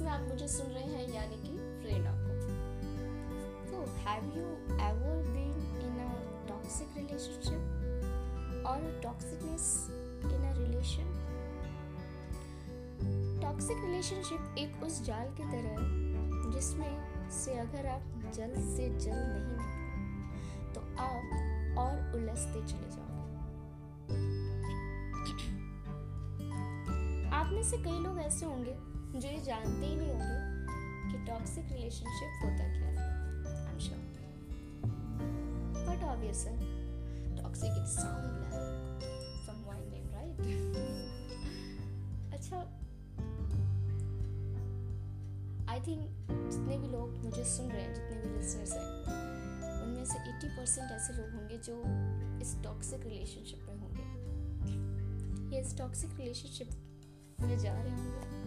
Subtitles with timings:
[0.00, 2.34] जिसमें आप मुझे सुन रहे हैं, यानी कि प्रेरणा को
[3.70, 4.44] तो have you
[4.76, 6.12] ever been in a
[6.48, 9.86] toxic relationship और toxicness
[10.24, 11.10] in a relation
[13.42, 19.26] toxic relationship एक उस जाल की तरह है, जिसमें से अगर आप जल्द से जल्द
[19.32, 21.24] नहीं निकले तो आप
[21.78, 23.18] और उलझते चले जाओ
[27.40, 30.38] आप में से कई लोग ऐसे होंगे जो ये जानते ही नहीं होंगे
[31.12, 32.96] कि टॉक्सिक रिलेशनशिप होता क्या है।
[33.66, 34.00] I am sure
[35.88, 36.54] but obvious है
[37.42, 39.02] toxic it sound like
[39.46, 39.56] some
[39.90, 40.40] name right
[42.34, 42.56] अच्छा
[45.72, 46.00] आई थिंक
[46.52, 48.82] जितने भी लोग मुझे सुन रहे हैं, जितने भी लिसनर्स हैं,
[49.82, 51.82] उनमें से 80 परसेंट ऐसे लोग होंगे जो
[52.42, 54.04] इस टॉक्सिक रिलेशनशिप में होंगे।
[55.56, 56.68] ये इस टॉक्सिक रिलेशनशिप
[57.40, 58.39] में जा रहे होंगे।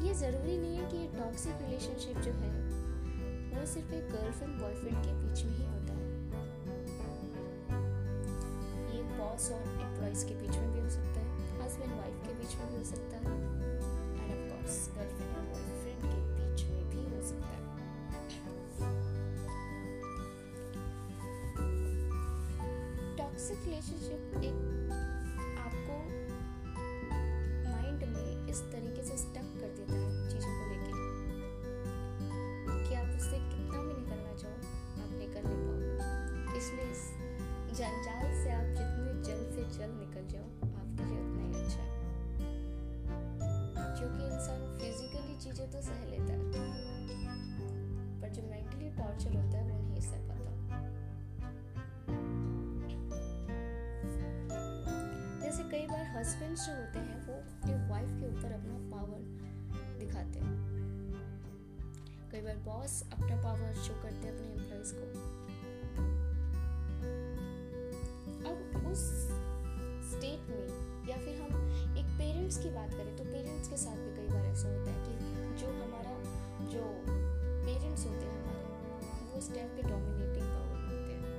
[0.00, 2.50] ये ज़रूरी नहीं है कि ये टॉक्सिक रिलेशनशिप जो है,
[3.52, 6.06] वो सिर्फ़ एक गर्लफ्रेंड बॉयफ्रेंड के बीच में ही होता है।
[8.94, 11.26] ये बॉस और एम्प्लॉयज़ के बीच में भी हो सकता है
[11.62, 16.02] हस्बैंड वाइफ के बीच में भी हो सकता है एंड ऑफ़ कोर्स गर्लफ्रेंड और बॉयफ्रेंड
[16.02, 17.60] के बीच में भी हो सकता है।
[23.18, 24.58] टॉक्सिक रिलेशनशिप एक
[37.80, 40.44] जंजाल से आप जितने जल्द से जल्द निकल जाओ,
[40.80, 42.00] आपके लिए उतना ही अच्छा है।
[43.98, 46.52] क्योंकि इंसान फिजिकली चीज़ें तो सह लेता है।
[48.20, 50.50] पर जो मेंटली टॉर्चर होता है, वो नहीं सह पाता।
[55.42, 59.18] जैसे कई बार हस्बैंड्स जो होते हैं, वो अपनी वाइफ के ऊपर अपना पावर
[59.98, 60.70] दिखाते हैं।
[62.32, 65.40] कई बार बॉस अपना पावर शो करते हैं अपने एम्प्लॉयज़ को।
[68.92, 69.02] उस
[70.10, 70.66] स्टेट में,
[71.08, 71.50] या फिर हम
[71.98, 74.98] एक पेरेंट्स की बात करें तो पेरेंट्स के साथ भी कई बार ऐसा होता है
[75.06, 75.14] कि
[75.60, 76.14] जो हमारा,
[76.72, 76.82] जो
[77.66, 78.62] पेरेंट्स होते हैं हमारे,
[79.22, 81.34] वो उस टाइम पे डोमिनेटिंग पावर में होते हैं,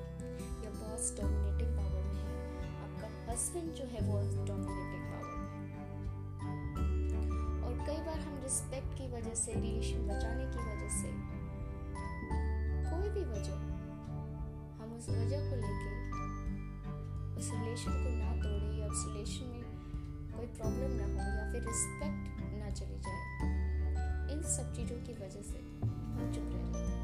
[0.63, 2.29] या बॉस डोमिनेटिंग पावर में है,
[2.83, 5.59] आपका हस्बैंड जो है वो डोमिनेटिंग पावर में
[7.63, 10.45] और कई बार हम रिस्पेक्ट की वजह से रिलेशन बचाने
[20.57, 22.23] प्रॉब्लम ना हो या फिर रिस्पेक्ट
[22.53, 23.21] ना चली जाए,
[24.33, 26.99] इन सब चीज़ों की वजह से हम चुप रह जाते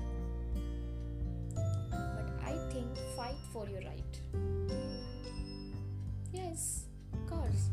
[2.17, 4.11] but I think fight for your right
[6.35, 6.67] yes
[7.31, 7.69] course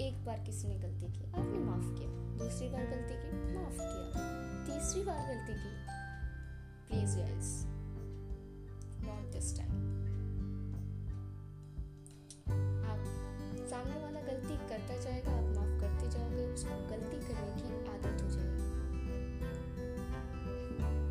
[0.00, 4.38] एक बार किसी ने गलती की, आपने माफ़ किया। दूसरी बार गलती की, माफ़ किया।
[4.66, 5.72] तीसरी बार गलती की
[6.88, 7.50] please guys
[9.04, 9.99] not this time
[15.00, 18.68] जाएगा, आप माफ़ करते जाओगे, उसको गलती करने की आदत हो जाएगी।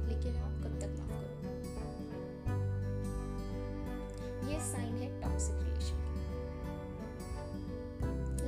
[0.09, 1.53] लेकिन आप कब तक माफ़ करोगे?
[4.51, 5.97] ये साइन है टॉक्सिक रिलेशन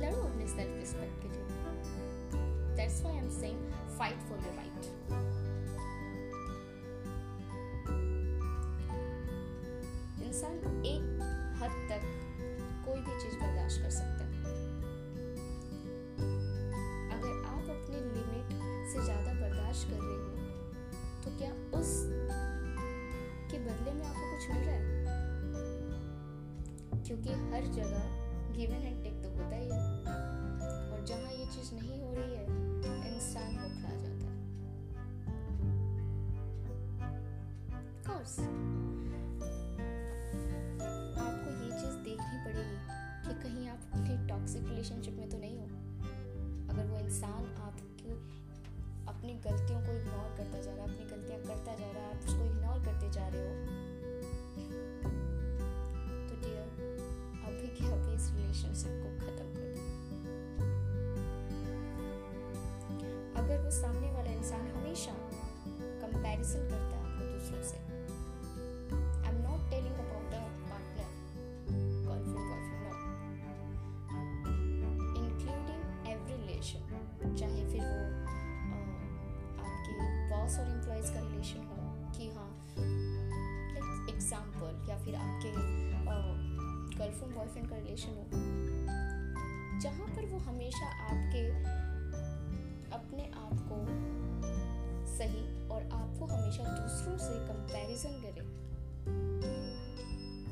[0.02, 1.44] लड़ो अपने सेल्फ रिस्पेक्ट के लिए।
[2.76, 3.58] That's why I am saying
[3.98, 4.72] fight for your right
[10.24, 10.54] इंसान
[23.62, 24.82] बदले में आपको कुछ मिल रहा है?
[27.02, 28.04] क्योंकि हर जगह
[28.52, 29.78] गिवन एंड टेक तो होता ही है।
[30.92, 32.44] और जहाँ ये चीज़ नहीं हो रही है,
[33.14, 34.42] इंसान बौखला जाता है।
[38.08, 38.34] कोर्स
[41.20, 42.78] आपको ये चीज़ देखनी पड़ेगी
[43.24, 45.66] कि कहीं आप अपनी टॉक्सिक रिलेशनशिप में तो नहीं हो।
[46.72, 48.10] अगर वो इंसान आपकी,
[49.08, 52.22] अपनी गलतियों को इग्नोर करता जा रहा है, अपनी गलतियाँ करता जा रहा है, आप
[52.22, 52.91] उसको इग्नोर करते
[81.02, 81.76] बॉस का रिलेशन हो
[82.16, 85.50] कि हाँ लाइक एग्ज़ाम्पल या फिर आपके
[86.98, 88.24] गर्लफ्रेंड बॉयफ्रेंड का रिलेशन हो,
[89.82, 91.42] जहाँ पर वो हमेशा आपके
[92.94, 93.78] अपने आप को
[95.16, 98.46] सही और आपको हमेशा दूसरों से कंपैरिजन करे,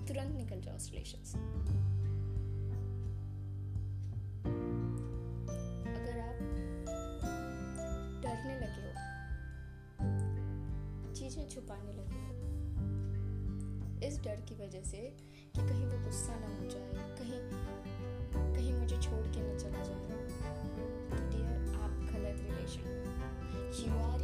[0.09, 1.39] तुरंत निकल जाओ उस रिलेशन से।
[11.31, 12.21] चीज़ें छुपाने लगे
[14.07, 15.01] इस डर की वजह से
[15.55, 16.89] कि कहीं वो गुस्सा ना हो जाए,
[17.19, 17.41] कहीं
[18.55, 20.05] कहीं मुझे छोड़ के ना चला जाए।
[21.11, 22.87] तो डियर आप गलत रिलेशन
[23.81, 24.21] यू आर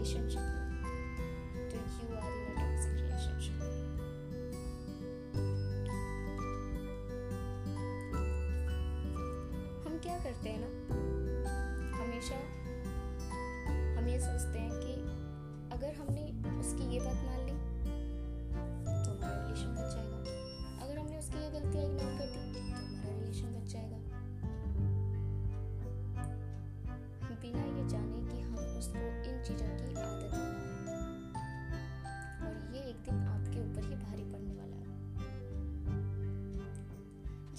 [0.00, 0.59] आपके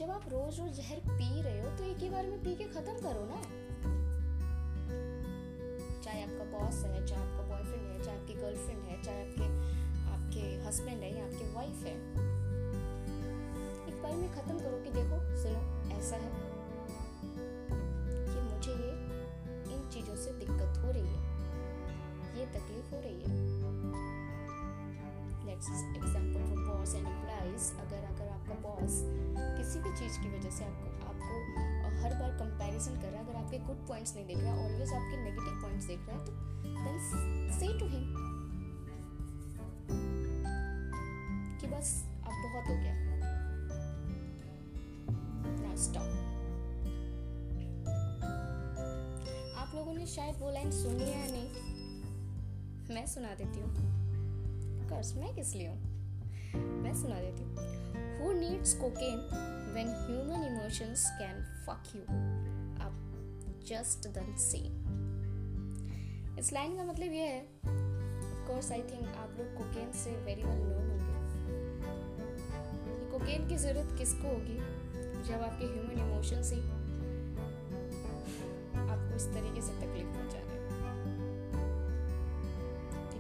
[0.02, 2.64] जब आप रोज रोज जहर पी रहे हो तो एक ही बार में पी के
[2.64, 3.42] खत्म करो ना।
[6.04, 9.44] चाहे आपका बॉस है, चाहे आपका बॉयफ्रेंड है, चाहे आपकी गर्लफ्रेंड है, चाहे आपके
[10.14, 11.94] आपके हस्बैंड है, या आपके वाइफ है।
[13.88, 15.62] एक बार में खत्म करो कि देखो, सुनो,
[15.98, 16.32] ऐसा है
[18.26, 18.92] कि मुझे ये,
[19.76, 21.22] इन चीज़ों से दिक्कत हो रही है।
[22.40, 23.30] ये तकलीफ़ हो रही है।
[25.46, 29.02] Let's example for boss and employees अगर अगर आपका बॉस
[29.92, 31.38] किसी चीज़ की वजह से आपको आपको
[32.02, 34.94] हर बार कंपैरिजन कर रहा है। अगर आपके गुड पॉइंट्स नहीं देख रहा है ऑलवेज
[34.94, 36.32] आपके नेगेटिव पॉइंट्स देख रहा है तो
[36.86, 36.98] देन
[37.60, 38.06] से टू हिम
[41.60, 42.96] कि बस अब बहुत हो गया।
[45.60, 46.10] नाउ स्टॉप
[49.58, 51.50] आप लोगों ने शायद वो लाइन सुनी है या नहीं?
[52.96, 53.70] मैं सुना देती हूँ।
[54.90, 55.91] कोर्स मैं किस लिए हूँ?
[56.56, 57.54] मैं सुना देती हूँ।
[58.20, 59.18] Who needs cocaine
[59.74, 61.38] when human emotions can
[61.68, 62.02] fuck you
[62.86, 62.94] आप
[63.68, 64.62] जस्ट डन सी
[66.40, 67.42] इस लाइन का मतलब ये है
[68.48, 71.16] कोर्स आई थिंक आप लोग कोकेन से वेरी वेल नोन होंगे।
[73.12, 74.58] कोकेन की ज़रूरत किसको होगी?
[75.24, 76.62] जब आपके ह्यूमन इमोशंस ही
[78.90, 80.62] आपको इस तरीके से तकलीफ़ पहुँचा रहे हैं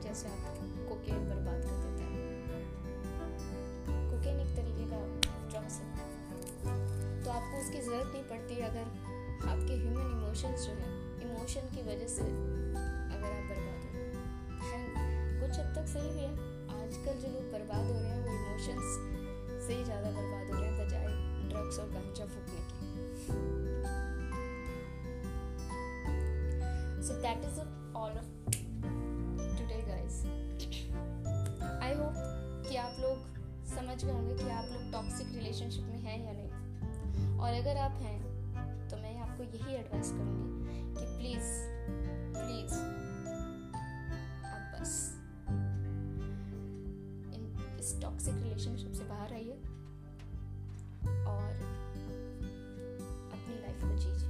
[0.03, 0.55] जैसे आप
[0.89, 1.90] कोकेन बर्बाद कर देता
[7.71, 8.87] उसकी ज़रूरत नहीं पड़ती अगर
[9.49, 10.87] आपके ह्यूमन इमोशंस जो है
[11.25, 13.99] इमोशन की वजह से अगर आप बर्बाद हो
[14.71, 14.87] एंड
[15.41, 16.31] कुछ हद तक सही भी है।
[16.75, 18.87] आजकल जो लोग बर्बाद हो रहे हैं, वो इमोशंस
[19.67, 21.07] से ही ज़्यादा बर्बाद हो रहे हैं, बजाय
[21.49, 22.79] ड्रग्स और गांजा फूकने की।
[27.07, 27.55] So that is
[27.95, 28.27] all of
[31.81, 32.15] I hope
[32.67, 33.17] कि आप लोग
[33.69, 36.50] समझ गए होंगे कि आप लोग टॉक्सिक रिलेशनशिप में हैं या नहीं।
[37.41, 38.19] और अगर आप हैं
[38.89, 41.47] तो मैं आपको यही एडवाइस करूँगी कि प्लीज़
[42.35, 42.73] प्लीज़
[44.49, 44.91] आप बस
[47.35, 49.57] इन इस टॉक्सिक रिलेशनशिप से बाहर आइए
[51.25, 51.49] और
[53.31, 54.29] अपनी लाइफ को जीजिए,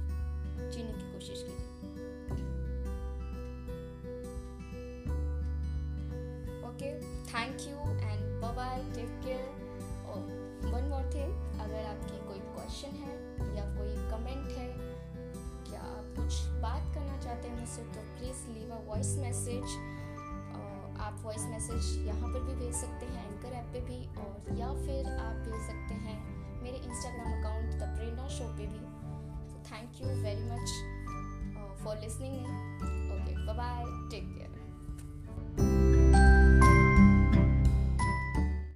[0.70, 1.70] जीने की कोशिश कीजिए।
[6.70, 6.90] Okay
[7.32, 9.44] thank you and bye bye take care
[10.06, 10.20] और
[10.72, 12.21] वन मोर थिंग अगर आपकी
[12.72, 13.14] क्वेश्चन है,
[13.56, 14.66] या कोई कमेंट है
[15.72, 19.74] या आप कुछ बात करना चाहते हैं मुझसे तो please leave a voice message
[21.06, 24.70] आप वॉइस मैसेज यहाँ पर भी भेज सकते हैं एंकर ऐप पे भी, और या
[24.76, 26.16] फिर आप भेज सकते हैं
[26.62, 28.80] मेरे Instagram account the Prerna show पे भी.
[29.68, 30.68] Thank you very much
[31.84, 32.40] for listening
[33.12, 34.41] okay bye take care